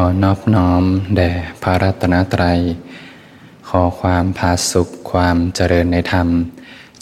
[0.00, 0.84] ขอนอบน้อม
[1.16, 1.30] แด่
[1.62, 2.60] พระรัตนตรัย
[3.68, 6.28] ขอความผาสุขความเจริญในธรรม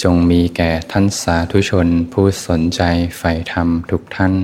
[0.03, 2.82] จงมีแก่ท่านสาธุชนผู้สนใจ
[3.19, 4.35] ใฝ่ธรรมทุกท่าน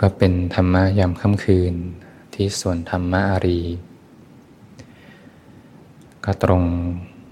[0.00, 1.74] ก็เป็นธรรมะยามค่ำคืน
[2.34, 3.62] ที่ส่วนธรรมะอารี
[6.24, 6.64] ก็ตรง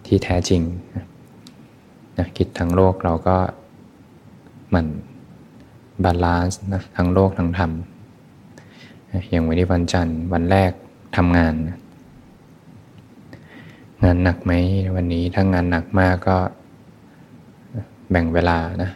[0.06, 0.62] ที่แท้จริง
[0.96, 3.36] นะกิจทั้งโลกเราก็
[4.74, 4.86] มัน
[6.04, 7.70] balance นะทั้งโลกทั้งธรรม
[9.30, 10.72] อย่างวันนี้วันจันทร์วันแรก
[11.16, 11.54] ทำงาน
[14.04, 14.52] งานหนักไหม
[14.96, 16.36] วันนี้ถ้างานหนักมากก็
[18.10, 18.90] แบ่งเวลานะ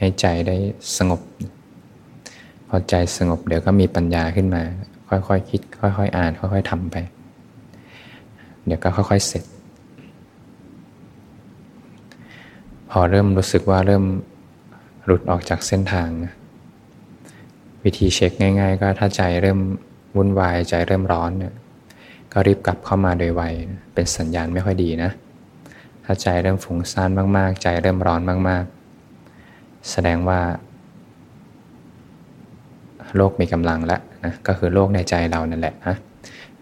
[0.00, 0.56] ให้ใจได้
[0.96, 1.20] สงบ
[2.68, 4.62] พอใจสงบเดี๋ยวก็มีปัญญาขึ้นมา
[5.08, 6.96] ค่อยๆคิด ค่อยๆอ่าน ค่อยๆทำไป
[8.64, 9.44] เดี๋ยวก็ค่อยๆเสร็จ
[12.90, 14.04] พอเริ่มรู้สึกว่าเริ่ม
[15.04, 16.08] หลุดออกจากเส้นทาง
[17.84, 19.58] วิธีเช็คง่าย ๆ ก็ถ้าใจเริ่ม
[20.16, 21.54] วุ่นวายใจเริ่มร้อนเนี่ย
[22.32, 23.42] ก็รีบกลับเข้ามาโดยไว
[23.94, 25.10] เป็นสัญญาณไม่ค่อยดีนะ
[26.04, 28.79] ถ้าใจเริ่มฝุ่งซ่านมาก ๆ ใจเริ่มร้อนมาก ๆ
[29.90, 30.40] แสดงว่า
[33.16, 35.96] โลกมีกำลังแล้วนะก็คือโลกในใจเรานั่นแหละนะ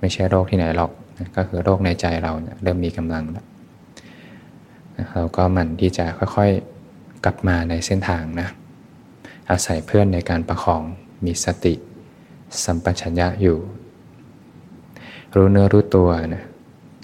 [0.01, 3.45] ไม่ใช่โรคที่ไหนหรอกนะก็คือโรคในใจเราเนะเริ่มมีกำลังแล้ว
[4.97, 8.49] นะเราก็มันที่จะค่อยๆกลับมาในเส้นทางนะ
[9.51, 10.83] อาศัยเพื่อนในการประคอง
[11.25, 11.75] มีสติ
[12.65, 13.59] สัมปชัญญะอยู่
[15.35, 16.45] รู้เนื้อรู้ตัวนะ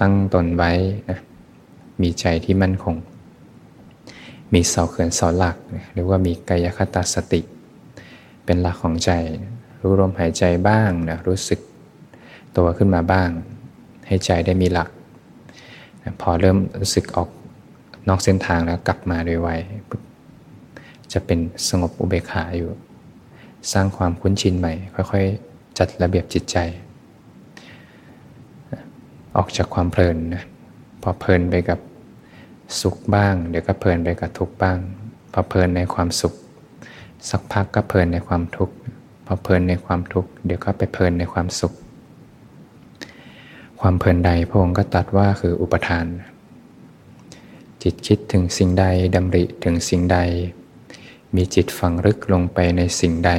[0.01, 0.73] ตั้งตนไว้
[1.11, 1.19] นะ
[2.03, 2.97] มีใจที่มั่นคง
[4.55, 5.57] มีเสาเขื่อนเสาหลัก
[5.93, 7.41] หรือว่ามีกายคตาสติ
[8.45, 9.11] เป็นหลักของใจ
[9.81, 11.61] รู้ลมหายใจบ้างนะรู้สึก
[12.57, 13.29] ตัวขึ้นมาบ้าง
[14.07, 14.89] ให้ใจได้มีหลัก
[16.21, 17.29] พอเริ่มรู้สึกออก
[18.09, 19.49] นอกเส้นทางแล้วกลับมาโดยไว
[21.13, 21.39] จะเป็น
[21.69, 22.71] สงบอุเบกขาอยู่
[23.73, 26.57] สร้างความคุ้นชินใหม่ ค่อยๆ จัดระเบียบจิตใจ
[29.37, 30.45] ออกจากความเพลินนะ
[31.03, 31.79] พอเพลินไปกับ
[32.83, 34.79] สุขบ้าง เดี๋ยวก็เพลินไปกับทุกข์บ้าง
[35.33, 36.35] พอเพลินในความสุข
[37.31, 38.75] สักพักก็เพลินในความทุกข์
[39.27, 41.73] พอเพลินในความทุกข์เดี๋ยวก็ไปเพลินในความสุข
[43.81, 46.07] ความเพลินใดพระองค์ก็ตัดว่าคืออุปทาน
[47.83, 50.19] จิตคิดถึงสิ่งใดดำริถึงสิ่งใด
[51.37, 53.33] มีจิตฝังลึกลงไปในสิ่งใด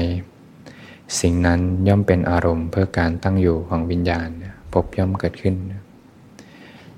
[1.19, 4.27] สิ่งนั้นย่อมเป็นอารมณ์เพื่อการตั้งอยู่ของวิญญาณ
[4.73, 5.55] พบย่อมเกิดขึ้น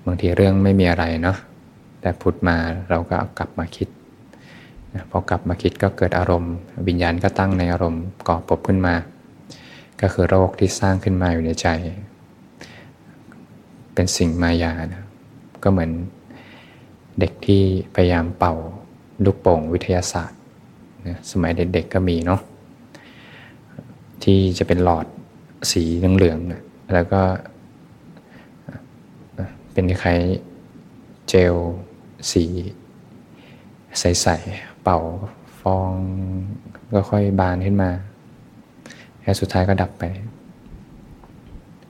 [0.06, 1.38] บางทีเรื่องไม่มีอะไรเนาะ
[2.08, 2.58] แต่พุทมา
[2.90, 3.88] เราก็กลับมาคิด
[5.10, 6.56] พอกลับมาคิดก็เกิดอารมณ์
[6.88, 8.96] วิญญาณก็ตั้งในอารมณ์ก่อปบขึ้นมา
[10.02, 11.68] ก็คือโรคที่สร้างขึ้นมาอยู่ในใจ
[13.94, 15.06] เป็นสิ่งมายานะ
[15.64, 15.92] ก็เหมือน
[17.20, 17.62] เด็กที่
[17.96, 18.54] พยายามเป่า
[19.26, 20.40] ลูกโป่งวิทยาศาสตร์
[21.32, 22.42] สมัยเด็กๆก็มีเนาะ
[24.24, 25.06] ที่จะเป็นหลอด
[25.72, 27.22] สีเหลืองๆแล้วก็
[29.74, 30.22] เป็นคล้าย
[31.30, 31.56] เจล
[32.32, 32.46] สี
[34.00, 35.00] ใสๆเป่า
[35.62, 35.92] ฟอง
[36.94, 37.90] ก็ค่อยบานขึ้นมา
[39.22, 40.04] แค่สุดท้ายก็ดับไป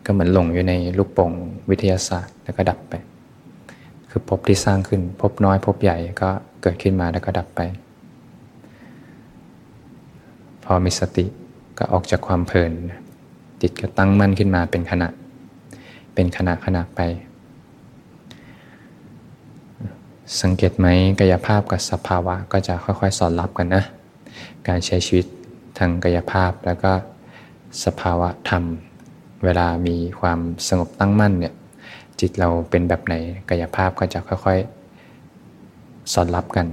[0.06, 1.32] ก็เหมือนหลงอยู่ในลูกโป่ง
[1.70, 2.94] วิทยาศาสตร์แล้วก็ดับไป
[4.10, 6.30] คือพบที่สร้างขึ้น พบน้อยพบใหญ่ก็
[6.62, 7.62] เกิดขึ้นมาแล้วก็ดับไป
[10.64, 11.26] พอมีสติ
[11.78, 12.72] ก็ออกจากความเพลิน
[13.62, 15.08] จิตก็ตั้งมั่นขึ้นมาเป็นขณะ
[16.14, 17.02] เป็นขณะขณะไป
[20.42, 20.88] สังเกตไหม
[21.20, 23.84] กายภาพกับสภาวะก็จะค่อยๆ สอดรับกันนะ
[24.68, 25.26] การใช้ชีวิต
[25.78, 26.92] ทางกายภาพแล้วก็
[27.86, 28.64] สภาวะธรรม
[29.44, 31.54] เวลามีความสงบตั้งมั่นเนี่ย
[32.20, 33.16] จิตเราเป็นแบบไหน
[33.50, 36.68] กายภาพก็จะค่อยๆ สอดรับกัน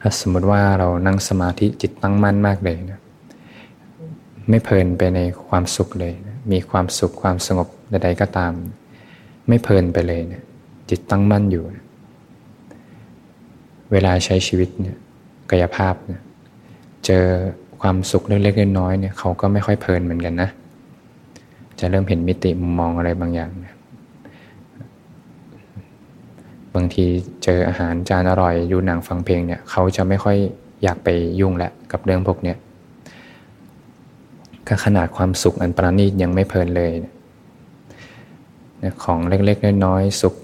[0.00, 3.00] ถ้าสมมติว่าเรานั่งสมาธิจิตตั้งมั่นมากเลยนะ
[4.48, 8.52] ไม่เพลินไปในความสุขเลยนะมีความสุขความสงบใดๆก็ตาม
[9.48, 10.42] ไม่เพลินไปเลยนะ
[10.90, 11.64] จิตตั้งมั่นอยู่
[13.92, 14.96] เวลาใช้ชีวิตเนี่ย
[15.50, 16.20] กายภาพเนี่ย
[17.06, 17.24] เจอ
[17.80, 20.48] ความสุขเล็กๆน้อยๆเนี่ยเขาก็ไม่ค่อยเพลินเหมือนกันนะ
[21.80, 23.74] จะเริ่มเห็นมิติมุมมองอะไรบางอย่างนะ
[26.74, 27.04] บางที
[27.44, 30.36] เจออาหารจานอร่อยดูหนังฟังเพลงเนี่ยเขาจะไม่ค่อย
[30.82, 31.08] อยากไป
[31.40, 32.56] ยุ่งแหละกับเรื่องพวกเนี้ย
[34.66, 40.34] ก็ขนาดความสุขอันประณีตยังไม่เพลินเลยนะของเล็กๆน้อยๆสุข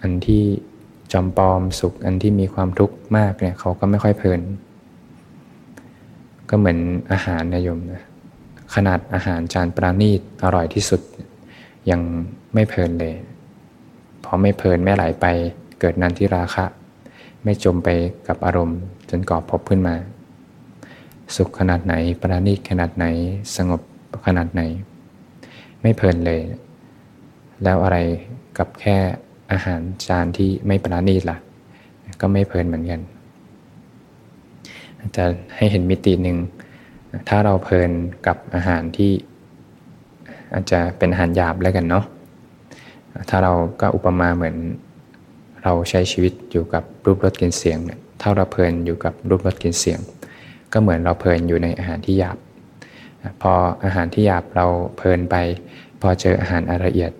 [0.00, 0.42] อันที่
[1.12, 4.40] จอมปลอมสุข อันที่มีความทุกข์มากเนี่ยเขาก็ไม่ค่อยเพลิน
[6.48, 6.78] ก็เหมือน
[7.12, 8.02] อาหารนะโยมนะ
[8.74, 11.00] ขนาดอาหารจานประณีตอร่อยที่สุด
[11.90, 12.00] ยัง
[12.54, 13.14] ไม่เพลินเลย
[14.24, 15.26] พอไม่เพลินไม่ไหลไป
[15.80, 16.64] เกิดนันทิราคะ
[17.44, 17.88] ไม่จมไป
[18.28, 18.80] กับอารมณ์
[19.10, 19.94] จนก่อพบขึ้นมา
[21.36, 23.06] สุขขนาดไหนประณีตขนาดไหน
[23.56, 23.80] สงบ
[24.26, 24.62] ขนาดไหน
[25.82, 26.40] ไม่เพลินเลย
[27.62, 27.98] แล้วอะไร
[28.58, 28.96] กับแค่
[29.52, 31.38] อาหารจานที่ไม่ประณีตล่ะ
[32.20, 33.00] ก็ไม่เพลินเหมือนกัน
[35.16, 35.24] จะ
[35.56, 36.36] ให้เห็นมิติหนึ่ง
[37.28, 37.90] ถ้าเราเพลิน
[38.26, 39.12] กับอาหารที่
[40.52, 42.04] อาจจะเป็นอาหารหยาบแล้วกันเนาะ
[43.30, 44.56] ถ้าเราก็อุปมาเหมือน
[45.62, 50.00] เราใช้ชีวิตอยู่กับรูปรสกลิ่นเสียงเนี่ยถ้าเราเพลินอยู่กับรูปรสกลิ่นเสียง
[50.72, 52.38] ก็เหมือนเราเพลินอยู่ในอาหารที่หยาบ
[53.42, 53.52] พอ
[53.84, 54.66] อาหารที่หยาบเรา
[54.96, 55.36] เพลินไป
[56.00, 57.12] พอเจออาหารอละเอียด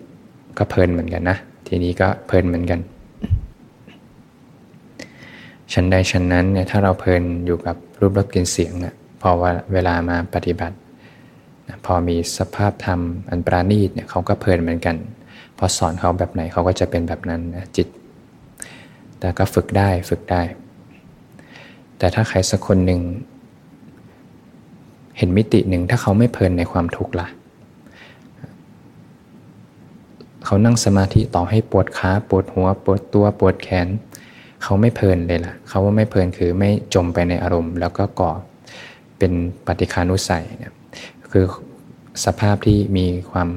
[0.58, 1.36] ก็เพลินเหมือนกันนะ
[1.68, 2.80] ทีนี้ก็เพลินเหมือนกัน
[5.72, 10.76] ชั้นใดชั้นนั้นเนี่ยถ้าเราเพลินอยู่กับรูปรสกลิ่นเสียงเนี่ยพอว่าเวลามาปฏิบัติ
[11.86, 13.00] พอมีสภาพธรรม
[13.30, 14.96] อันปราณีตเนี่ยเขาก็เพลินเหมือนกัน
[15.58, 17.88] พอสอนเขาแบบไหนเขาก็จะเป็นแบบนั้นนะจิต
[19.18, 20.42] แต่ก็ฝึกได้ฝึกได้
[21.98, 23.00] แต่ถ้าใครสักคนหนึ่ง
[25.18, 27.28] เห็นมิติหนึ่งถ้าเขาไม่เพลินในความทุกข์ละ่ะ
[30.50, 33.88] เขานั่งสมาธิต่อให้ปวดขาปวดหัวปวดตัวปวดแขน
[34.62, 38.32] เขาไม่เพลินเลยล่ะเขาว่าไม่เพลินคือไม่จมไปในอารมณ์ แล้วก็ก่อ
[39.18, 39.32] เป็น
[39.66, 40.72] ปฏิคานุสัยเนี่ย
[41.32, 41.44] คือ
[42.24, 43.48] สภาพที่มีความ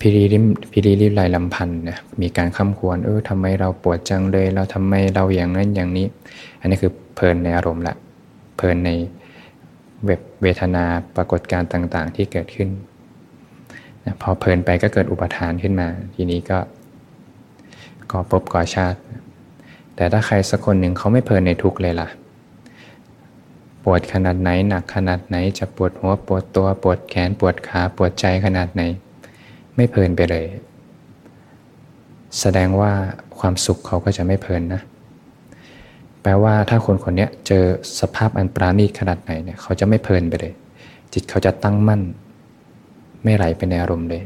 [0.00, 6.06] พิริริมพิริริมลายลำพันธ์นะมีการค้ำควรเออทำไมเราปวดจังเลย เราทำไมเราอย่างนั้นอย่างนี้
[6.60, 7.94] อันนี้คือเพลินในอารมณ์ละ
[8.56, 8.90] เพลินใน
[10.42, 10.84] เวทนา
[11.16, 12.70] ปรากฏการต่างๆที่เกิดขึ้น
[14.22, 16.58] พอเพลินไปก็เกิดอุปทานขึ้นมา ทีนี้ก็
[18.10, 18.98] ก่อภพก่อชาติ
[19.96, 22.08] แต่ถ้าใครสักคนหนึ่งเขาไม่เพลินในทุกเลยล่ะ
[23.84, 28.82] ปวดขนาดไหนหนักขนาดไหน จะปวดหัวปวดตัวปวดแขนปวดขาปวดใจขนาดไหน
[29.76, 30.46] ไม่เพลินไปเลย
[32.40, 32.92] แสดงว่า
[33.38, 34.82] ความสุขเขาก็จะไม่เพลินนะ
[36.22, 37.64] แปลว่าถ้าคนคนนี้เจอ
[38.00, 40.52] สภาพอันปราณีตขนาดไหนเนี่ยเขาจะไม่เพลินไปเลย
[41.12, 42.02] จิตเขาจะตั้งมั่น
[43.26, 44.22] ไม่ไหลไปในอารมณ์เลย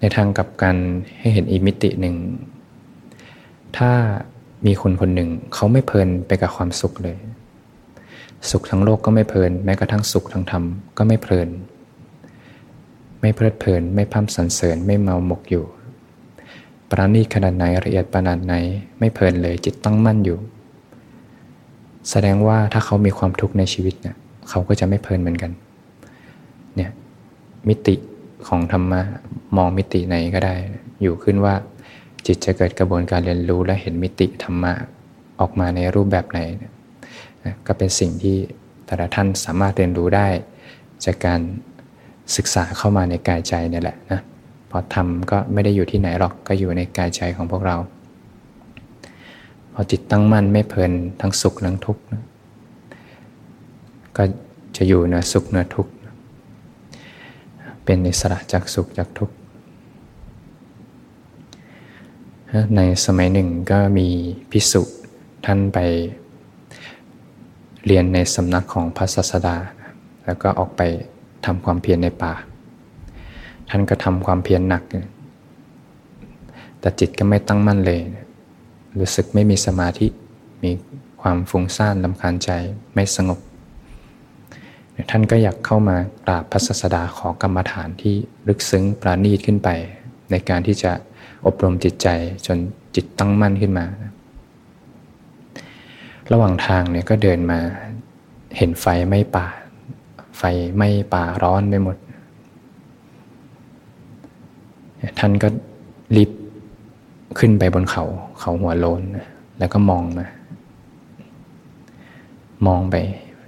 [0.00, 0.76] ในทางกับการ
[1.18, 2.14] ให้เห็นอีมิติหนึ่ง
[3.76, 3.90] ถ้า
[4.66, 7.16] มีคนคนหนึ่งเขาไม่เพลินไปกับความสุขเลย
[8.50, 10.64] สุขทั้งโลกก็ไม่เพลิน แม้กระทั่งสุขทั้งธรรม
[10.98, 11.48] ก็ไม่เพลิน
[13.20, 15.64] ไม่เพลิดเพลิน ไม่พัมสันเสริญไม่เมาหมกอยู่
[16.90, 18.54] ปราณีขนาดไหนละเอียดขนาดไหน
[18.98, 20.38] ไม่เพลินเลยจิตตั้งมั่นอยู่
[22.10, 24.16] แสดงว่าถ้าเขามีความทุกข์ในชีวิตเนี่ย
[24.48, 25.50] เขาก็จะไม่เพลินเหมือนกัน
[27.68, 27.94] มิติ
[28.48, 29.00] ของธรรมะ
[29.56, 30.54] มองมิติไหนก็ได้
[31.02, 31.54] อยู่ขึ้นว่า
[32.26, 34.72] จิตจะเกิดกระบวนการเรียนรู้และเห็นมิติธรรมะ
[35.40, 36.40] ออกมาในรูปแบบไหน
[37.66, 38.36] ก็เป็นสิ่งที่
[38.86, 40.28] แต่ละท่านสามารถเรียนรู้ได้
[41.04, 41.40] จากการ
[42.36, 44.20] ศึกษาเข้ามาในกายใจนี่แหละนะ
[44.70, 47.76] พอทำก็ไม่ได้อยู่ที่ไหนหรอกก็อยู่ในกายใจของพวกเรา
[49.72, 52.22] พอจิตตั้งมั่นไม่เพลินทั้งสุขทั้งทุกข์นะ
[54.16, 54.22] ก็
[54.76, 55.92] จะอยู่เนือสุขเนือทุกข์
[57.92, 59.34] เป็นอิสระจากสุขจากทุกข์
[62.76, 64.08] ในสมัยหนึ่งก็มี
[64.50, 64.82] พิสุ
[65.46, 65.78] ท่านไป
[67.86, 69.56] เรียนในสำนักของพระศาสดา
[70.24, 70.80] แล้วก็ออกไป
[71.46, 72.32] ทำความเพียรในป่า
[73.70, 74.82] ท่านก็ทำความเพียรหนัก
[76.80, 78.00] แต่จิตก็ไม่ตั้งมั่นเลย
[78.98, 80.06] รู้สึกไม่มีสมาธิ
[80.62, 80.70] มี
[81.22, 82.50] ความฟุ้งซ่านลำคาญใจ
[82.94, 83.40] ไม่สงบ
[85.10, 88.14] ท่านก็อยากเข้ามากราบพระศาสดาขอกรรมฐานที่
[88.48, 89.68] ลึกซึ้งปราณีตขึ้นไป
[90.30, 90.92] ในการที่จะ
[91.46, 92.08] อบรมจิตใจ
[92.46, 92.58] จน
[92.94, 93.86] จิตตั้งมั่นขึ้นมา
[96.32, 97.58] ระหว่างทางเนี่ยก็เดินมา
[98.56, 99.46] เห็นไฟไม่ป่า
[100.38, 100.42] ไฟ
[100.76, 101.96] ไม่ป่าร้อนไปหมด
[105.18, 105.48] ท่านก็
[106.16, 106.30] รีบ
[107.38, 108.04] ขึ้นไปบนเขา
[108.40, 109.02] เขาหัวโลน
[109.58, 110.26] แล้วก็มองมา
[112.66, 112.96] มองไป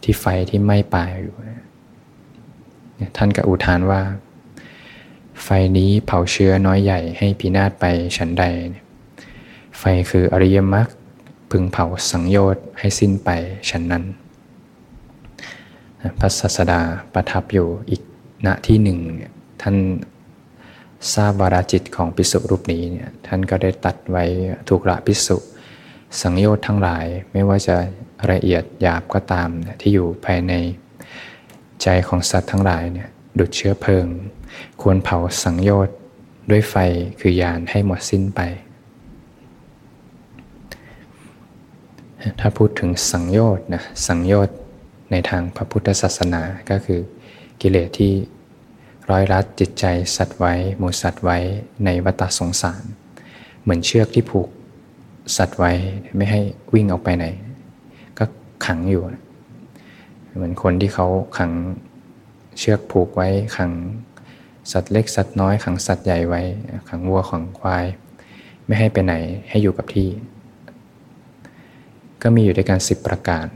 [0.03, 1.35] ที่ไฟที่ไม่ป่าอยู่
[3.17, 4.03] ท่านก็อุทานว่า
[5.43, 7.85] ไฟนี้เผาเชื้อน้อยใหญ่ให้พินาศไป
[8.17, 8.45] ฉันใด
[9.79, 10.89] ไฟคืออริยมรรค
[11.51, 13.31] พึงเผาสังโยชน์ให้สิ้นไป
[13.71, 14.05] ฉันนั้น
[16.19, 16.81] พระศาสดา
[17.15, 18.03] ประทับอยู่อีก
[18.47, 18.99] ณที่หนึ่ง
[19.63, 19.77] ท่าน
[21.15, 24.25] ทราบวาราจิตของปิสุรูปนี้เนี่ยท่านก็ได้ตัดไว้
[24.69, 25.37] ถูกละปิสุ
[26.21, 27.77] สังโยชน์ทั้งหลายไม่ว่าจะ
[28.31, 29.49] ละเอียดหยาบก็ตาม
[29.81, 30.53] ที่อยู่ภายใน
[31.83, 34.07] ใจของสัตว์ทั้งหลายเนี่ยดุดเชื้อเพลิง
[34.81, 35.97] ควรเผาสังโยชน์
[36.51, 36.75] ด้วยไฟ
[37.21, 38.41] คือยานให้หมดสิ้นไป
[42.41, 44.57] ถ้าพูดถึงสังโยชน์นะสังโยชน์
[45.11, 47.01] ในทางพระพุทธศาสนาก็คือ
[47.61, 48.13] กิเลสที่
[49.11, 49.85] ร้อยรัดจิตใจ
[50.17, 51.39] สัตว์ไว้ หมูสัตว์ไว้
[51.85, 52.83] ในวัฏสงสาร
[53.63, 54.49] เหมือนเชือกที่ผูก
[55.37, 55.73] สัตว์ไว้
[56.17, 56.41] ไม่ให้
[56.75, 57.27] วิ่งออกไปไหน
[58.19, 58.25] ก็
[58.67, 59.03] ขังอยู่
[60.37, 61.07] เหมือนคนที่เขา
[61.39, 61.53] ขัง
[62.59, 63.73] เชือกผูกไว้ขัง
[64.73, 66.43] สัตว์เล็กสัตว์น้อยขังสัตว์ใหญ่ไว้
[66.89, 67.85] ขังวัวขังควาย
[68.67, 69.15] ไม่ให้ไปไหน
[69.49, 70.09] ให้อยู่กับที่
[72.23, 73.47] ก็มีอยู่ด้วยกันสิบประการ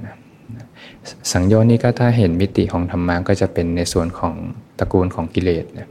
[1.32, 4.34] สังโยชน์นี่ก็ถ้าเห็นมิติของธรรมะก็จะเป็นในส่วนของ
[4.78, 5.88] ตระกูลของกิเลสนะ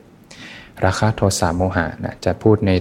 [0.86, 2.72] ราคะโทสะโมหะนะจะพูดใน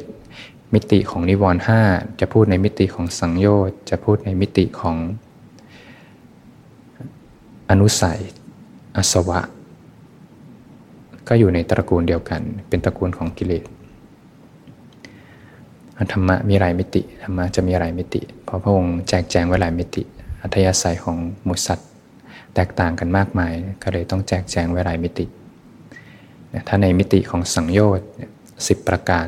[0.75, 1.81] มิติของนิวรณ์ห้า
[2.21, 4.97] จะพูดในมิติของสังโยชน์จะพูดในมิติของ
[7.71, 8.21] อนุสัย
[8.97, 9.41] อสวะ
[11.29, 13.65] ก็อยู่ในตระกูลเดียวกัน เป็นตระกูลของกิเลส
[16.13, 20.03] ธรรมะมีหลายมิติธรรมะจะมีหลายมิติ เพราะพระองค์แจกแจงไว้หลายมิติ
[20.43, 21.89] อัธยาศัยของหมูสัตว์
[22.55, 23.53] แตกต่างกันมากมาย
[23.83, 25.27] ก็เลยต้องแจกแจงไว้หลายมิติ
[26.69, 28.09] ถ้าในมิติของสังโยชน์
[28.67, 29.27] สิบประการ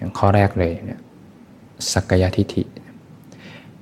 [0.00, 1.00] อย่างข้อแรกเลยเนี่ย
[1.92, 2.62] สักยทิฏฐิ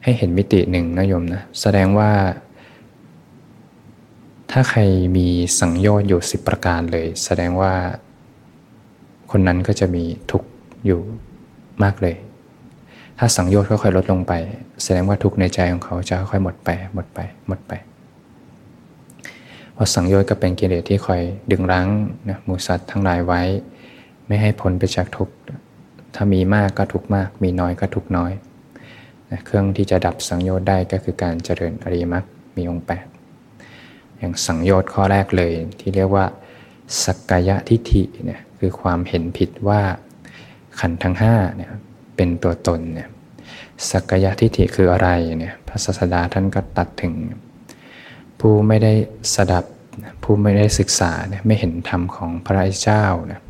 [0.02, 2.10] ให้เห็นมิติหนึ่งนะโยมนะแสดงว่า
[4.50, 4.80] ถ้าใคร
[5.16, 5.26] มี
[5.60, 7.72] สังโยชน์อยู่สิบประการเลย แสดงว่า
[9.30, 10.48] คนนั้นก็จะมีทุกข์
[10.86, 11.00] อยู่
[11.82, 12.16] มากเลย
[13.18, 14.32] ถ้าสังโยชน์ค่อยๆลดลงไป
[14.82, 17.72] แสดงว่าทุกข์ในใจของเขาจะค่อยๆหมดไปหมดไปหมดไป
[19.74, 21.20] เพราะสังโยชน์ก็เป็นกิเลสที่คอย
[21.50, 21.88] ดึงรั้ง
[22.28, 23.42] นะมูสัตว์ทั้งหลายไว้
[24.26, 25.34] ไม่ให้พ้นไปจากทุกข์
[26.14, 28.32] ถ้ามีมากก็ทุกมาก มีน้อยก็ทุกน้อย
[29.30, 32.24] นะเครื่องที่จะดับสังโยชน์ได้ก็คือการเจริญอริยมรรค
[32.56, 33.06] มีองค์แปด
[34.18, 36.26] อย่างสังโยชน์ข้อแรกเลยที่เรียกว่า
[37.04, 39.80] สักกายทิฏฐิเนี่ยคือความเห็นผิดว่า
[40.80, 41.70] ขันธ์ทั้งห้าเนี่ย
[42.16, 43.08] เป็นตัวตนเนี่ย
[43.90, 47.14] สักกายทิฏฐิคืออะไรเนี่ยพระศาสดาท่านก็ตัดถึง
[48.40, 48.92] ผู้ไม่ได้
[49.34, 49.64] สดับ
[50.22, 53.40] ผู้ไม่ได้ศึกษาเนี่ยไม่เห็นธรรมของพระเจ้าเนี่ย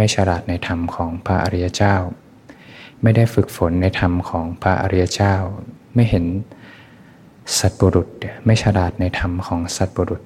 [0.00, 1.96] ไม่ฉลาดในธรรมของพระอริยเจ้า
[3.02, 5.34] ไม่ได้ฝึกฝนในธรรมของพระอริยเจ้า
[5.94, 6.24] ไม่เห็น
[7.58, 8.08] สัตบุรุษ
[8.44, 10.22] ไม่ฉลาดในธรรมของสัตบุรุษ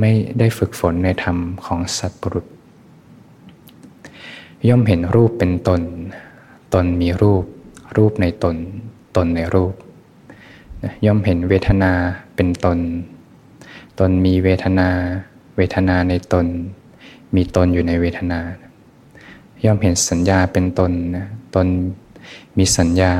[0.00, 2.46] ไม่ได้ฝึกฝนในธรรมของสัตบุรุษ
[4.68, 5.82] ย่อมเห็นรูปเป็นตน
[6.74, 7.44] ตนมีรูป
[7.96, 8.56] รูปในตน
[9.16, 9.74] ตนในรูป
[11.06, 11.92] ย่อมเห็นเวทนา
[12.36, 12.78] เป็นตน
[13.98, 14.88] ตนมีเวทนา
[15.56, 16.46] เวทนาในตน
[17.34, 18.40] มีตนอยู่ในเวทนา
[19.64, 20.92] ย่อมเห็นสัญญาเป็นตน
[21.54, 21.66] ตน
[22.58, 23.12] มีสัญญา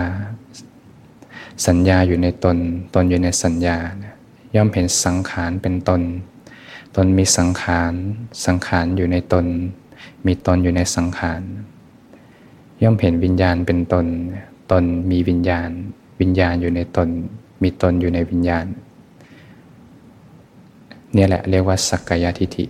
[1.67, 2.57] สัญญาอยู่ในตน
[2.95, 3.77] ตนอยู่ในสัญญา
[4.57, 6.03] ย่อมเห็นสังขารเป็นตน
[6.97, 7.93] ตนมีสังขาร
[8.47, 9.47] สังขารอยู่ในตน
[10.27, 11.41] มีตนอยู่ในสังขาร
[12.83, 14.07] ย่อมเห็นวิญญาณเป็นตน
[14.73, 15.71] ตนมีวิญญาณ
[16.21, 17.09] วิญญาณอยู่ในตน
[17.63, 18.67] มีตนอยู่ในวิญญาณ
[21.15, 22.65] เนี่ยแหละเรียกว่าสักกายทิฏฐิ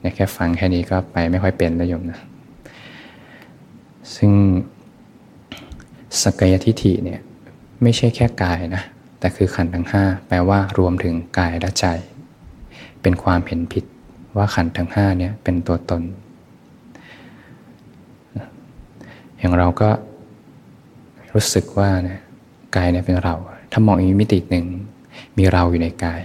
[0.00, 2.20] เนี่ยแค่ฟังแค่นี้ก็ไปไม่ค่อยเป็นแล้วโยมนะ
[4.16, 4.32] ซึ่ง
[6.22, 7.20] สักายทิฏฐิเนี่ย
[7.82, 8.82] ไม่ใช่แค่กายนะ
[9.20, 11.86] แต่คือขันธ์ทั้งห้าแปลว่ารวมถึงกายและใจ
[13.02, 13.84] เป็นความเห็นผิด
[14.36, 16.02] ว่าขันธ์ทั้งห้าเนี่ยเป็นตัวตน
[19.38, 19.90] อย่างเราก็
[21.32, 22.20] รู้สึกว่าเนะ
[22.76, 23.34] กายเนี่ยเป็นเรา
[23.72, 24.66] ถ้ามองอีกมิติหนึ่ง
[25.38, 26.22] มีเราอยู่ในกาย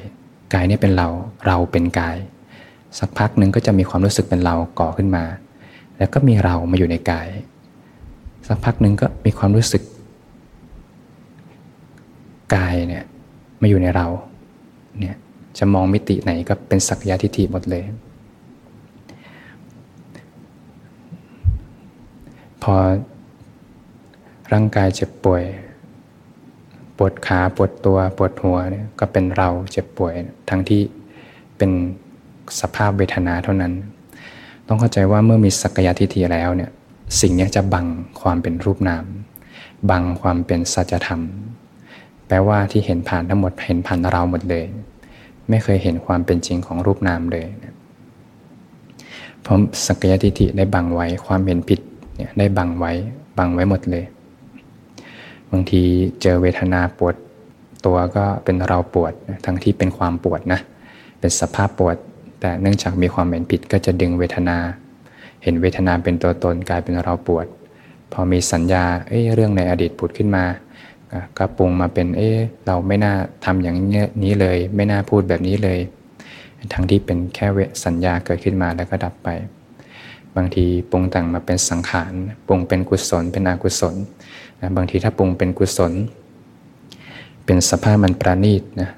[0.53, 1.07] กายเนี่ยเป็นเรา
[1.47, 2.17] เราเป็นกาย
[2.99, 5.23] สักพักหนึ่งก็จะมีความรู้สึกเป็นเราก่อขึ้นมา
[5.97, 7.27] แล้วก็มีเรามาอยู่ในกาย
[8.47, 9.83] สักพักหนึ่งก็มีความรู้สึก
[12.55, 13.05] กายเนี่ย
[13.61, 14.07] มาอยู่ในเรา
[14.99, 15.15] เนี่ย
[15.57, 17.83] จะมองมิติไหนก็เป็นสักยะทิฏฐิหมดเลย
[22.63, 22.75] พอ
[24.53, 25.43] ร่างกายเจ็บป่วย
[26.97, 30.13] ปวดขาปวดตัวปวดหัวเนี่ยก็เป็นเราเจ็บป่วย
[30.49, 30.81] ทั้งที่
[31.57, 31.71] เป็น
[32.59, 33.73] สภาพเวทนาเท่านั้น
[34.67, 36.71] ต้องเข้าใจว่าเมื่อมีสักยะทิฏฐิแล้วเนี่ย
[37.19, 37.85] สิ่งนี้จะบัง
[38.21, 39.05] ความเป็นรูปนาม
[39.91, 41.21] บังความเป็นสัจธรรม
[42.27, 44.65] แปลว่าที่เห็นผ่านทั้งหมดเห็นผ่านเราหมดเลย
[45.49, 47.45] ไม่เคยเห็นความเป็นจริงของรูปนามเลย
[49.41, 51.79] เพราะสักยะทิฏฐิได้บังไว้ความเห็นผิด
[52.15, 52.91] เนี่ยได้บังไว้
[53.37, 54.05] บังไว้หมดเลย
[55.51, 55.81] บางที
[56.21, 57.15] เจอเวทนาปวด
[57.85, 59.13] ตัวก็เป็นเราปวด
[59.45, 60.59] ทั้งที่เป็นความปวดนะ
[61.19, 61.95] เป็นสภาพปวด
[62.39, 64.57] แต่เนื่องจากมีความเห็นผิดก็จะดึงเวทนา
[65.43, 67.45] เห็นเวทนาเป็นตัวตนกลายเป็นเราปวด
[68.11, 70.45] พอมีสัญญาเอ้เรื่องในอดีตผุดขึ้นมา
[71.37, 72.29] ก็ปรุงมาเป็นเอ้
[72.65, 73.13] เราไม่น่า
[73.45, 73.77] ทำอย่าง
[74.23, 75.79] นี้เลย ไม่น่าพูดแบบนี้เลย
[76.73, 77.47] ทั้งที่เป็นแค่
[77.85, 79.29] สัญญาเกิดขึ้นมาแล้วก็ดับไป
[80.35, 82.13] บางทีปรุงแต่งมาเป็นสังขาร
[82.47, 83.95] ปรุงเป็นกุศล เป็นอกุศล
[84.61, 85.93] นะบางทีถ้าปรุงเป็นกุศล
[87.45, 88.89] เป็นสภาพมันประณีตนะ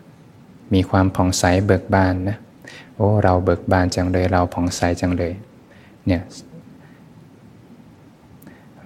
[0.74, 2.38] มีความผ่องใสเบิกบานนะ
[2.96, 5.34] โอ้เราเบิกบานจังเลยเราผ่องใสจังเลย
[6.08, 6.22] เนี่ย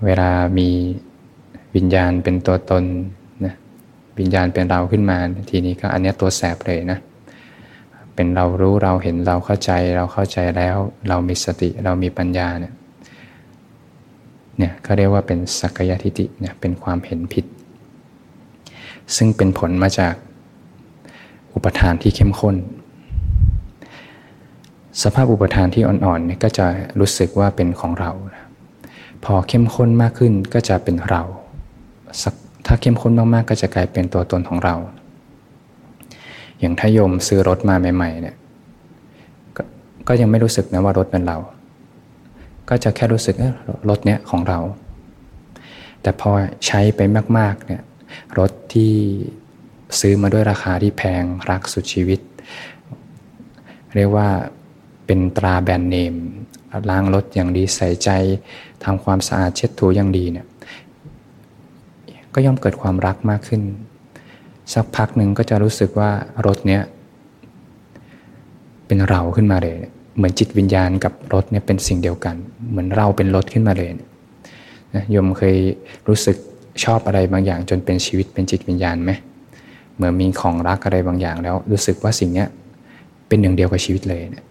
[0.05, 0.69] เวลามี
[1.75, 2.83] วิญญาณเป็นตัวตน
[3.45, 3.55] นะ
[4.19, 5.17] วิญญาณเป็นเราขึ้นมา
[5.49, 6.99] ทีนี้ก็อันนี้ตัวแสบเลยนะ
[8.15, 10.77] เป็นเรารู้เราเห็นเราเข้าใจเราเข้าใจแล้ว
[11.09, 12.73] เรามีสติเรามีปัญญาเนี่ย
[14.57, 17.45] เนี่ยเขาเรียกว่าเป็นสักยทิฏฐิเนี่ยเป็นความเห็นผิด
[19.15, 20.13] ซึ่งเป็นผลมาจาก
[21.53, 22.55] อุปทานที่เข้มข้น
[25.03, 26.65] สภาพอุปทานที่อ่อนๆเนี่ยก็จะ
[26.99, 28.11] รู้สึกว่าเป็นของเรา
[29.25, 31.21] พอเข้มข้นมากขึ้นก็จะเป็นเรา
[32.65, 34.75] ถ้าเข้มข้นมากๆ ก็จะกลายเป็นตัวตนของเรา
[36.59, 38.35] อย่างถ้าโยมซื้อรถมาใหม่ๆเนี่ย
[39.57, 39.59] ก
[40.07, 41.37] ก็ยังไม่รู้สึกนะว่ารถเป็นเรา
[42.69, 43.35] ก็จะแค่รู้สึก
[43.89, 44.59] รถเนี้ยของเรา
[46.01, 46.29] แต่พอ
[46.65, 47.01] ใช้ไป
[47.37, 47.81] มากๆเนี่ย
[48.39, 48.93] รถที่
[49.99, 52.19] ซื้อมาด้วยราคาที่แพงรักสุดชีวิต
[53.95, 54.29] เรียกว่า
[55.09, 56.15] เป็นตราแบรนด์เนม
[56.89, 58.09] ล้างรถอย่างดีใส่ใจ
[58.83, 60.45] ทำความสะอาดเช็ดถูอย่างดีเนี่ย
[62.33, 63.61] ก็ย่อมเกิดความรักมากขึ้น
[64.73, 66.11] สักพักหนึ่งก็จะรู้สึกว่า
[66.45, 66.81] รถเนี้ย
[68.87, 69.75] เป็นเราขึ้นมาเลย
[70.17, 72.35] เหมือนจิตวิญญาณกับรถเนี่ยเป็นสิ่งเดียวกัน
[72.69, 73.89] เหมือนเราเป็นรถขึ้นมาเลย
[74.95, 75.55] นะโยมเคย
[76.07, 76.37] รู้สึก
[76.83, 79.11] ชอบอะไรบางอย่างจนเป็นชีวิตเป็นจิตวิญญาณไหม
[79.95, 82.47] เหมื่อมีของรักอะไรบางอย่างแล้วรู้สึกว่าสิ่งเนี้ย
[83.27, 84.45] เป็นหนึ่งเดียวกับชีวิตเลยเนี่ย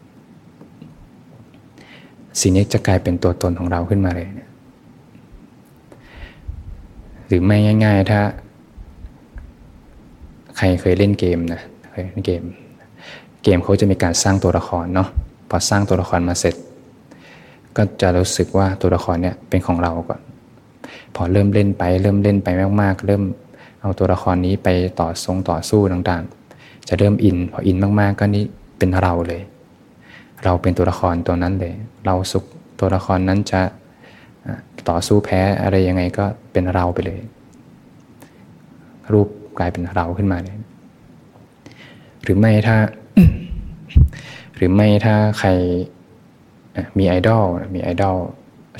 [2.40, 4.50] สิ่งนี้จะกลายเป็นตัวตนของเราขึ้นมาเลยเนี่ย
[7.26, 8.20] หรือไม่ง่าย ๆ ถ้า
[10.56, 12.42] ใครเคยเล่นเกมนะเคยเล่นเกม
[13.42, 15.08] เกมเขาจะมีการสร้างตัวละครเนาะ
[15.48, 16.54] พอสร้างตัวละครมาเสร็จ
[17.76, 20.20] ก็จะรู้สึกว่าตัวละครเนี่ยเป็นของเราก่อน
[21.14, 22.48] พอเริ่มเล่นไป เริ่มเล่นไป
[22.82, 23.22] มากๆ เริ่ม
[23.82, 24.68] เอาตัวละครนี้ไป
[25.00, 28.44] ต่อทรงต่อสู้ต่างๆ จะเริ่มอิน พออินมากๆ ก็นี่
[28.78, 29.40] เป็นเราเลย
[30.44, 31.74] เราเป็นตัวละครตัวนั้นเลย
[32.06, 32.44] เราสุข
[32.80, 33.60] ตัวละครนั้นจะ
[34.88, 37.20] ต่อสู้แพ้อะไรยังไงก็เป็นเราไปเลย
[39.12, 40.56] รูปกลายเป็นเราขึ้นมาเลย
[42.22, 42.76] หรือไม่ถ้า
[44.56, 45.48] หรือไม่ถ้าใคร
[46.98, 48.16] มีไอดอลมีไอดอล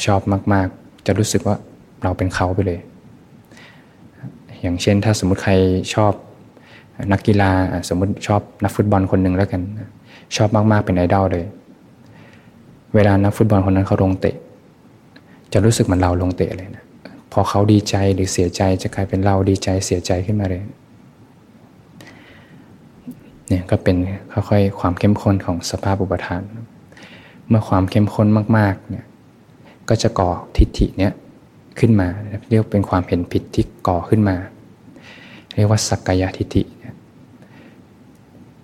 [0.07, 0.21] ชอบ
[0.53, 1.57] มาก ๆ จะรู้สึกว่า
[2.03, 2.81] เราเป็นเขาไปเลย
[4.61, 5.53] อย่างเช่นถ้าสมมุติใคร
[5.95, 6.13] ชอบ
[7.13, 7.51] นักกีฬา
[7.89, 9.63] สมมุติชอบนักฟุตบอลคนหนึ่งแล้วกัน
[10.37, 11.47] ชอบมากๆเป็นไอดอลเลย
[12.95, 14.37] เวลานักฟุตบอลคนนั้นเขาลงเตะ
[15.53, 16.85] จะรู้สึกเหมือนเราลงเตะเลยนะ
[17.33, 20.63] พอเขาดีใจหรือเสียใจจะกลายเป็นเราดีใจเสียใจขึ้นมาเลย
[23.49, 23.97] เนี่ยก็เป็น
[24.33, 26.43] ค่อยๆความเข้มข้นของสภาพอุปทาน
[27.49, 29.05] เมื่อความเข้มข้นมากๆเนี่ย
[29.89, 31.13] ก็จะก่อทิฏฐิเนี่ย
[31.79, 32.09] ขึ้นมา
[32.49, 34.37] เรียกเป็นความเห็นผิดที่ก่อขึ้นมา
[35.55, 36.63] เรียกว่าสักกายทิฏฐิ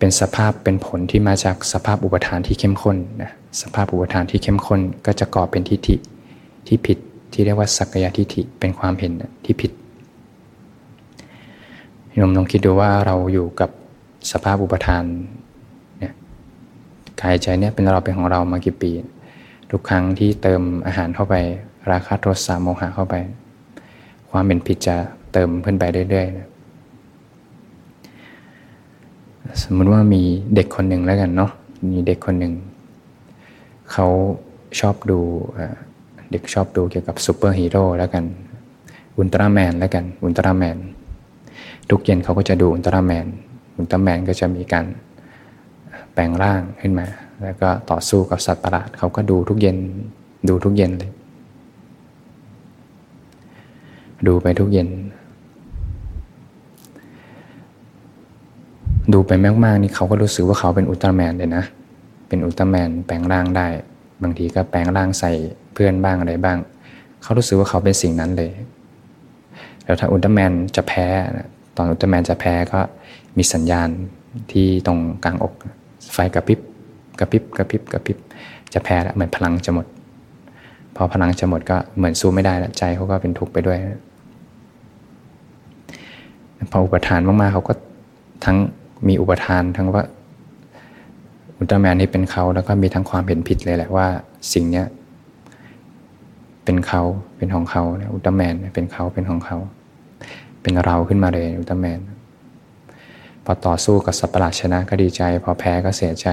[0.05, 3.31] เป็นสภาพเป็นผลที่มาจากสภาพอุปทานที่เข้มข้นนะ
[3.63, 5.97] สภาพอุปทานที่เข้มข้นก็จะก่อเป็นทิฏฐิ
[6.67, 6.99] ที่ผิด
[7.33, 9.13] ที่เรียกว่าสักกายทิฏฐิเป็นความเห็น
[9.45, 9.73] ที่ผิด
[12.13, 13.71] โยมลองคิดดูว่าเราอยู่กับ
[14.31, 15.05] สภาพอุปทาน
[15.99, 16.13] เนี่ย
[17.21, 18.91] กายใจเนี่ยเป็นเราเป็นของเรามากี่ปี
[19.71, 21.35] ทุกครั้งที่เติมอาหารเข้าไป
[21.91, 23.15] ราคะโทสะโมหะเข้าไป
[24.31, 24.97] ความเป็นผิดจะ
[25.33, 26.49] เติมขึ้นไปเรื่อยๆนะ
[29.63, 30.23] สมมติว่ามี
[30.55, 31.51] เด็กคนหนึ่งแล้วกันเนาะ
[31.91, 32.55] มีเด็กคนหนึ่ง
[33.93, 34.07] เขา
[34.81, 35.21] ชอบดู
[36.31, 38.25] เด็กชอบดูเกี่ยวกับซูเปอร์ฮีโร่แล้วกัน
[39.17, 40.77] อุลตร้าแมนแล้วกันอุลตร้าแมน
[41.91, 43.27] ทุกเย็นเขาก็จะดูอุลตร้าแมน
[43.77, 44.87] อุลตร้าแมนก็จะมีการ
[46.13, 47.07] แปลงร่างขึ้นมา
[47.43, 49.77] แล้วก็ต่อสู้กับสัตว์ประหลาดเขาก็ดูทุกเย็น
[50.49, 51.11] ดูทุกเย็นเลย
[54.27, 54.89] ดูไปทุกเย็น
[59.13, 59.33] ดูไป
[59.65, 61.65] มากๆนี่เขาก็รู้สึกว่าเขาเป็นอุลตร้าแมนเลยนะ
[62.29, 63.67] เป็นอุลตร้าแมนแปลงร่างได้
[64.23, 65.33] บางทีก็แปลงร่างใส่
[65.75, 66.59] เพื่อนบ้างอะไรบ้าง
[67.23, 68.53] เขารู้สึกว่าเขาเป็นสิ่งนั้นเลย
[69.85, 71.07] แล้วถ้าอุลตร้าแมนจะแพ้
[71.77, 72.81] ตอนอุลตร้าแมนจะแพ้ก็
[73.37, 73.89] มีสัญญาณ
[74.53, 75.53] ที่ตรงกลางอก
[76.13, 76.61] ไฟกระพริบ
[77.19, 78.17] กระพริบกระพริบกระพริบ
[78.73, 79.87] จะแพ้แล้วเหมือนพลังจะหมด
[80.97, 83.79] พอพลังจะหมดก็เหมือนสู้ไม่ได้แล้วใจเขาก็เป็นทุกข์ไปด้วย
[86.73, 87.73] พออุปทานมากๆเขาก็
[88.45, 88.57] ทั้ง
[89.09, 90.05] มีอุปทานทั้งว่า
[91.57, 94.07] อุลตร้าแมนนี่เป็นเขาแล้วก็มีทั้งความเห็นผิดเลยแหละว่า
[94.53, 94.87] สิ่งเนี้ย
[96.65, 97.03] เป็นเขา
[97.37, 99.57] เป็นของเขาอุลตร้าแมนเป็นเขาเป็นของเขา
[100.63, 102.01] เป็นเราขึ้นมาเลยอุลตร้าแมน
[103.45, 106.29] พอต่อสู้กับสัตว์ประหลาดชนะก็ดีใจ พอแพ้ก็เสียใจ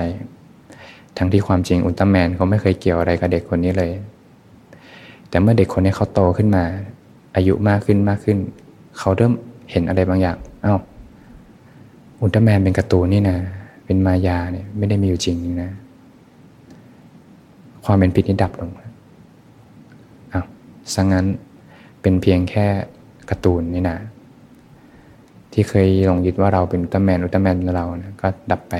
[1.17, 3.91] ทั้งที่ความจริงอุลตร้าแมนเขาไม่เคยเกี่ยวอะไรกับเด็กคนนี้เลย
[5.29, 6.63] แต่เมื่อเด็กคนนี้เขาโตขึ้นมา
[7.35, 8.37] อายุมากขึ้นมากขึ้น
[8.99, 9.33] เขาเริ่ม
[9.71, 10.79] เห็นอะไรบางอย่างอา้าว
[12.21, 13.37] อุลตร้าแมนเป็นการ์ตูนนี่นะ
[13.85, 15.71] เป็นมายาเนี่ยไม่ได้มีอยู่จริงนะ
[17.85, 18.71] ความเป็นผิดนี้ดับลง
[20.33, 20.41] อ้า
[20.93, 21.25] สังงั้น
[22.01, 22.65] เป็นเพียงแค่
[23.29, 23.97] การ์ตูนนี่นะ
[25.53, 28.75] ที่เคยหลงยึดว่าเราเป็นอุลตร้าแมนอุลตร้าแมนเรานะก็ดับไป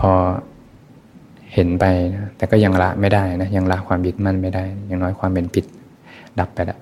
[0.00, 0.12] พอ
[1.54, 5.64] เห็นไปนะแต่ก็ยังละไม่ได้นะยังละความยึดมั่นไม่ได้ ยังน้อยความเป็นผิด
[6.40, 6.78] ดับไปละ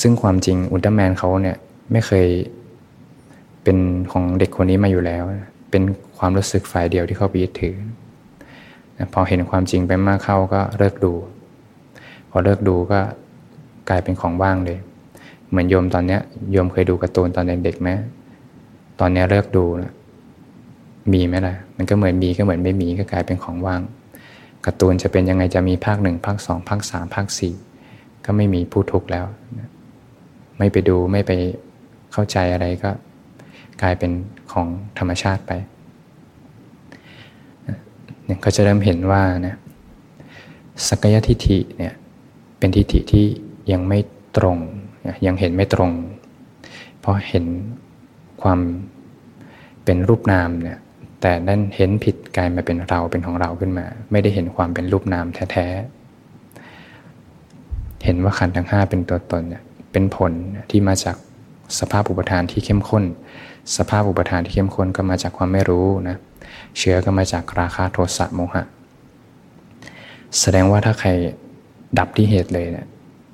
[0.00, 1.56] ซึ่งความจริงอุลตร้าแมนเขาเนี่ย
[1.92, 2.26] ไม่เคย
[3.62, 3.78] เป็น
[4.12, 5.24] ของเด็กคนนี้มาอยู่แล้ว
[5.70, 5.82] เป็น
[6.18, 7.76] ความรู้สึกฝ่ายเดียวที่เขาไปยึดถือ
[9.14, 11.12] พอเห็นความจริงไปมากเข้าก็เลิกดู
[12.30, 13.00] พอเลิกดูก็
[13.88, 14.78] กลายเป็นของว่างเลย
[15.48, 16.20] เหมือนโยมตอนเนี้ย
[16.52, 17.90] โยมเคยดูการ์ตูนตอนเด็กๆไหม
[19.00, 19.92] ตอนนี้เลิกดูนะ
[21.12, 23.80] มีไหมล่ะ มันก็เหมือนมีก็เหมือนไม่มีก็กลายเป็นของว่าง
[24.66, 27.54] การ์ตูนจะเป็นยังไงจะมีภาคหนึ่งภาคสองภาคสามภาคสี่
[28.24, 29.26] ก็ไม่มีผู้ทุกข์แล้ว
[30.58, 31.32] ไม่ไปดูไม่ไป
[32.12, 32.90] เข้าใจอะไรก็
[33.82, 34.12] กลายเป็น
[34.52, 34.66] ของ
[34.98, 35.52] ธรรมชาติไป
[38.24, 39.56] เนี่ยก็จะเริ่มเห็นว่านะ
[40.88, 41.94] สักยทิฏฐิเนี่ย
[42.58, 43.26] เป็นทิฏฐิที่
[43.72, 43.98] ยังไม่
[44.36, 44.58] ตรง
[45.26, 45.92] ยังเห็นไม่ตรง
[47.00, 47.44] เพราะเห็น
[48.42, 48.60] ความ
[49.84, 50.78] เป็นรูปนามเนี่ย
[51.20, 60.32] แต่นั่นเห็นผิดกลายมาเป็นเราเป็นของเราขึ้นมา ไม่ได้เห็นความเป็นรูปนามแท้ๆ เห็นว่าขันธ์ทั้งห้าเป็นตัวตนเนี่ยเป็นผล
[60.70, 61.16] ที่มาจาก
[61.78, 63.04] สภาพอุปทานที่เข้มข้น
[63.76, 66.16] สภาพอุปทานที่เข้มข้นก็มาจากความไม่รู้นะ
[66.78, 68.64] เชื้อก็มาจากราคะโทสะโมหะ
[70.40, 71.10] แสดงว่าถ้าใคร
[71.98, 72.86] ดับที่เหตุเลยเนี่ย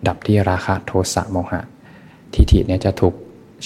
[0.08, 1.60] ดับที่ราคะโทสะโมหะ
[2.34, 3.14] ทิฏฐิเนี่ยจะถูก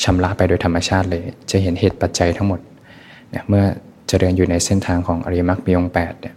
[0.03, 2.61] ชำระไปโดยธรรมชาติเลย จะเห็นเหตุปัจจัยทั้งหมด
[3.31, 3.65] เนี่ยเมื่อ
[4.09, 6.35] เจริญอยู่ในเส้นทางของอริมักมีองแปดเนี่ย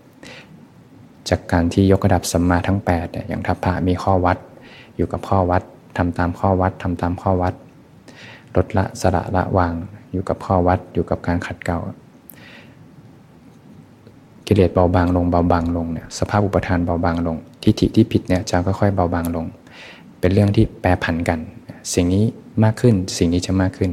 [1.29, 4.38] จากการที่ยกระดับสัมมาทั้ง8เนี่ยอย่างทัพพะมีข้อวัด
[4.95, 5.61] อยู่กับข้อวัด
[5.97, 7.53] ทำตามข้อวัดทำตามข้อวัด
[8.55, 9.73] ลดละสละละวาง
[10.15, 11.80] อยู่กับข้อวัดอยู่กับการขัดเกลา
[14.47, 19.45] กิเลสเบาบางลงเบาบางลงเนี่ยสภาพอุปทานเบาบางลง ทิฏฐิที่ผิดเนี่ยจะค่อยๆเบาบางลง
[20.19, 21.39] เป็นเรื่องที่แปรผันกัน
[21.93, 22.23] สิ่งนี้
[22.63, 23.91] มากขึ้นสิ่งนี้จะมากขึ้น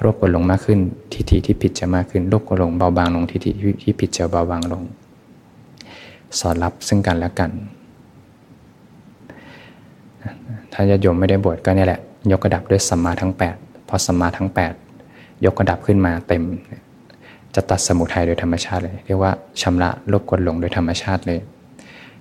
[0.00, 0.78] โรบกวนลงมากขึ้น
[1.12, 3.50] ทิฏฐิที่ผิดจะมากขึ้นโรบกวนลงเบาบางลงทิฏฐิ
[3.82, 4.82] ที่ผิดจะเบาบางลง
[6.38, 7.50] สอดรับซึ่งกันและกัน
[10.72, 14.89] ถ้าจะโยมไม่ได้บวชก็นี่แหละ ยกกระดับด้วยสัมมาทั้ง8พอสัมมาทั้ง 8
[15.44, 16.44] ยกกระดับขึ้นมาเต็ม
[17.54, 21.40] จะตัดสมุทัยโดยธรรมชาติเลย เรียกว่าชำระลบกวนหลงโดยธรรมชาติเลย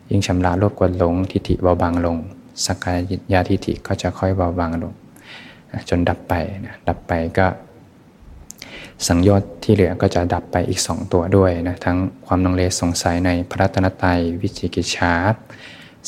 [0.10, 2.18] ยิ่งชำระลบกวนหลงทิฏฐิเบาบางลง
[2.66, 2.94] สักกา
[3.34, 4.94] ยาทิฏฐิก็จะค่อยเบาบางลง
[5.90, 6.34] จนดับไป
[6.66, 7.48] นะดับไปก็
[9.08, 15.14] สังโยชน์ที่เหลือก็จะดับไปอีกสองตัวด้วยนะทั้งความนังเลสงสัยในพระตนตรัยวิจิกิจฉา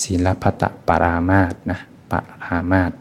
[0.02, 1.80] ศีลพัตปารามาตนะ
[2.12, 2.92] ปารามาต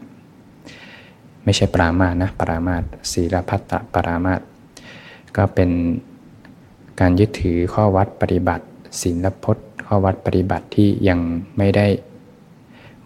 [1.43, 4.41] ไม่ใช่ปรามาตนะปรามาตศีลพัตปรามาต
[5.37, 5.69] ก็เป็น
[6.99, 8.65] การยึดถือข้อวัดปฏิบัติ
[9.01, 11.19] ศีลพจน์ ข้อวัดปฏิบัติที่ยัง
[11.57, 11.87] ไม่ได้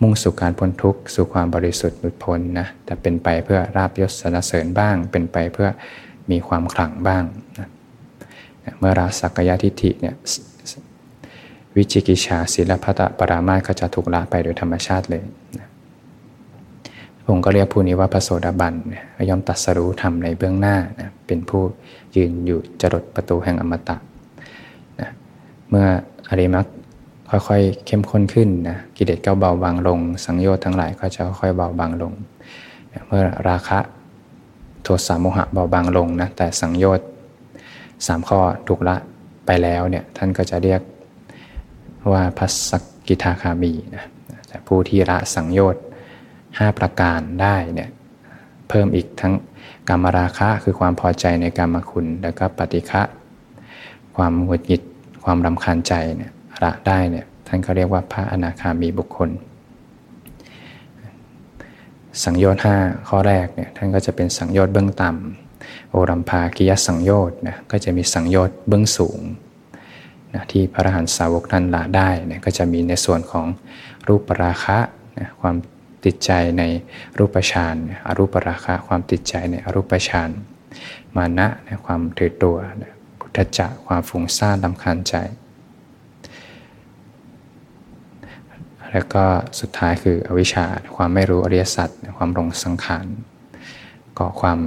[0.02, 5.70] มุ่งสู่การพ้นทุกข์สู่ความบริสุทธิ์หลุดพ้นนะแต่เป็นไปเพื่อราบยศสนเสริญบ้าง เป็นไปเพื่อ
[6.32, 7.24] มีความขลังบ้าง
[7.60, 7.68] นะ
[8.80, 10.16] เมื่อราสักยะทิฏฐิเนี่ย
[11.76, 15.24] วิจิกิจฉาศีลพัตปรามาก็จะถูกละไปโดยธรรมชาติเลย
[15.58, 15.68] นะ
[17.28, 18.74] ผมก็เรียกผู้นี้ว่าพระโสดาบัน
[19.30, 21.62] ย่อมตัดสรู้ธรรมในเบื้องหน้านะเป็นผู้
[22.16, 23.96] ยืนอยู่จรดประตูแห่งอมตะ
[25.00, 25.10] นะ
[25.70, 25.86] เมื่อ
[26.30, 26.66] อริมัก
[27.30, 32.14] ค่อยๆ เข้มข้นขึ้นนะกิเลสก็เบาบางลง สังโยชน์ทั้งหลายก็จะค่อยเบาบางลง
[33.08, 33.80] เมื่อราคะ
[34.84, 37.08] โทสะโมหะเบาบางลงนะแต่สังโยชน์
[38.08, 38.96] สามข้อถูกละ
[39.46, 40.82] ไปแล้วเนี่ยท่านก็จะเรียก
[42.12, 42.72] ว่าพัส
[43.08, 44.04] กิทาคามีนะ
[44.48, 45.84] แต่ผู้ที่ละสังโยชน์
[46.58, 47.90] 5 ประการได้เนี่ย
[48.70, 49.34] เพิ่มอีกทั้ง
[49.90, 53.02] กรรมราคะคือความพอใจในกรรมคุณ แล้วก็ปฏิฆะ
[54.16, 54.82] ความหงุดหงิด
[55.24, 56.32] ความรำคาญใจเนี่ย
[56.64, 59.30] ละได้เนี่ยท่านก็เรียกว่าพระอนาคามีบุคคล
[62.24, 69.20] สังโยชน์5ข้อแรกเนี่ยท่านก็จะเป็นสังโยชน์เบื้องต่ำโอรัมภากิยสังโยชน์นะก็จะมีสังโยชน์เบื้องสูง
[70.34, 73.46] นะที่พระอรหันตสาวกท่านละได้เนี่ยก็จะมีในส่วนของ
[74.08, 74.78] รูปราคะ
[75.20, 75.56] นะความ
[76.06, 76.64] ติดใจใน
[77.18, 77.76] รูปฌาน
[78.08, 80.30] อรูปราคะความติดใจในอรูปฌาน
[81.16, 82.58] มานะนความถือตัว
[83.20, 85.16] พุทธจักความฟุ้งซ่านลำคาญใจ
[88.92, 89.24] แล้วก็
[89.60, 90.66] สุดท้ายคืออวิชชา
[90.96, 93.06] ความไม่รู้อริยสัจความหลงสังขาร
[94.20, 94.60] ก่อความ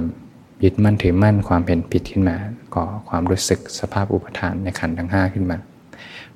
[0.63, 2.37] ยึดมั่นถือมั่นความเป็นผิดขึ้นมา
[2.75, 5.57] ก่อความรู้สึกสภาพอุปทานในขันธ์ทั้ง 5 ขึ้นมา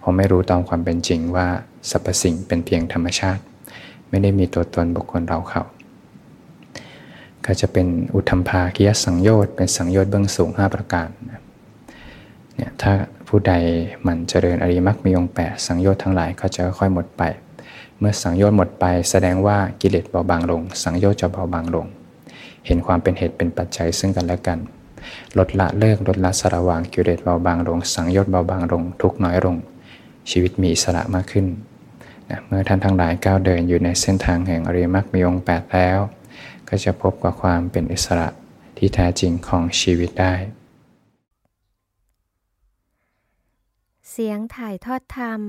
[0.02, 1.48] พอไม่รู้ตามความเป็นจริงว่า
[1.90, 3.44] สรรพสิ่งเป็นเพียงธรรมชาติ
[4.14, 5.64] ไม่ได้มีตัวตนบุคคลเราเขา
[7.46, 12.92] ก็จะเป็นอุทธมภาคียสังโยชน์เป็นสังโยชน์เบื้องสูง 5 ประการเนี่ยถ้า
[13.28, 13.54] ผู้ใด
[14.08, 17.24] มันเจริญอริมักมีองค์แปดสังโยชน์ทั้งหลายก็จะค่อยหมดไป
[18.00, 21.86] เมื่อสังโยชน์หมดไป แสดงว่ากิเลสเบาบางลง สังโยชน์จะเบาบางลง
[22.66, 24.60] เห็นความเป็นเหตุเป็นปัจจัยซึ่งกันและกัน
[25.38, 29.56] ลดละเลิกลดละสระวางกิเลสเบาบางลง สังโยชน์เบาบางลง ทุกน้อยลง
[30.32, 31.46] ชีวิตมีอิสระมากขึ้น
[32.30, 36.00] นะเมื่อท่านทั้งหลายก้าวเดินอยู่ในเส้นทางแห่งอริยมรรคมีองค์แปดแล้ว
[36.70, 38.30] ก็จะพบกับความเป็นอิสระ
[38.78, 40.34] ที่แท้จริงของชีวิตได้
[44.10, 45.42] เสียงถ่ายทอดธรรม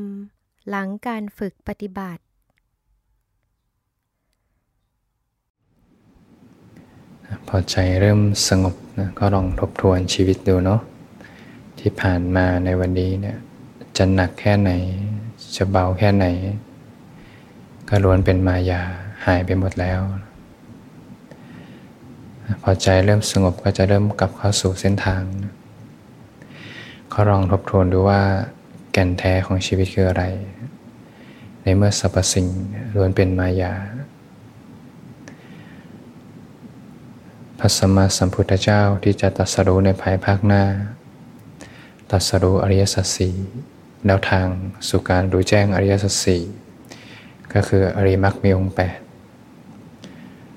[0.69, 2.23] หลังการฝึกปฏิบัติ
[7.49, 10.81] พอใจเริ่มสงบนะก็ลองทบทวนชีวิตดูเนาะ
[11.79, 13.39] ที่ผ่านมาในวันนี้เนี่ย
[13.97, 14.71] จะหนักแค่ไหน
[15.57, 16.27] จะเบาแค่ไหน
[17.89, 18.83] ก็ล้วนเป็นมายา
[19.27, 20.01] หายไปหมดแล้ว
[22.63, 25.23] พอใจเริ่มสงบก็จะเริ่มกลับเข้าสู่เส้นทาง
[27.13, 28.21] ก็ลองทบทวนดูว่า
[28.93, 30.25] แก่นแท้ของชีวิตคืออะไร
[31.63, 32.47] ในเมื่อสรรพสิ่ง
[32.95, 33.75] ล้วนเป็นมายา
[37.59, 40.65] พระสัมมาสัมพุทธเจ้าที่จะตัดสรู้ในภายภาคหน้า
[42.11, 43.35] ตัดสรู้อริยสัจสี่
[44.07, 44.47] แนวทาง
[44.89, 46.43] สู่การรู้แจ้งอริยสัจสี่
[47.55, 48.99] ก็คืออริมักมีองค์แปด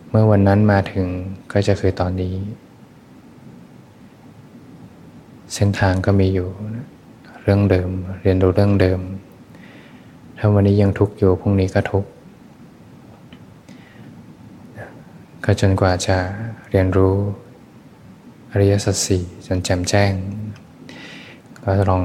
[0.10, 1.08] เมื่อวันนั้นมาถึง
[1.52, 2.36] ก็จะคือตอนนี้
[5.54, 6.50] เส้นทางก็มีอยู่
[7.42, 7.90] เรื่องเดิม
[8.22, 9.00] เรียนรู้เรื่องเดิม
[10.38, 12.10] ถ้าวันนี้ยังทุกข์อยู่พรุ่งนี้ก็ทุกข์
[15.46, 16.18] ก็จนกว่าจะ
[16.70, 17.16] เรียนรู้
[18.52, 20.14] อริยสัจสี่จนแจ่มแจ้ง
[21.64, 22.04] ก็ลอง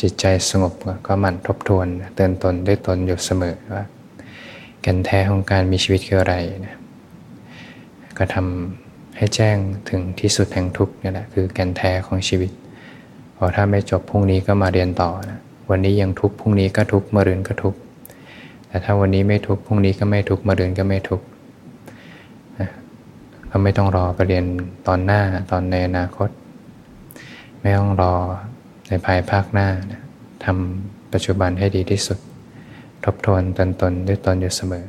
[0.00, 0.72] จิตใจสงบ
[1.06, 3.84] ก็หมั่นทบทวนเตือนตนด้วยตนอยู่เสมอว่า
[4.82, 6.34] แก่นแท้ของการมีชีวิตคืออะไร
[6.66, 6.76] นะ
[8.18, 9.56] ก็ทำให้แจ้ง
[9.88, 12.50] ถึงที่สุดแห่งทุกนี่แหละคือแก่นแท้ของชีวิต
[13.36, 17.74] พอถ้าไม่จบพรุ่งนี้ก็มาเรียนต่อนะวันนี้ยังทุกพรุ่งนี้ก็ทุกเมื่อรืนก็ทุก
[18.68, 21.20] แต่ถ้าวันนี้ไม่ทุกพรุ่งนี้ก็ไม่ทุกเมื่อรืนก็ไม่ทุก
[23.50, 24.44] ก็ไม่ต้องรอไปเรียน
[24.86, 26.28] ตอนหน้าตอนในอนาคต
[27.60, 28.14] ไม่ต้องรอ
[28.88, 29.68] ในภายภาคหน้า
[30.44, 32.18] ทำปัจจุบันให้ดีที่สุด
[33.04, 34.86] ทบทวนตนตนด้วยตนอยู่เสมอ